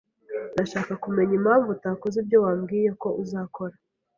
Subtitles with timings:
[0.53, 3.75] Ndashaka kumenya impamvu utakoze ibyo wambwiye ko uzakora.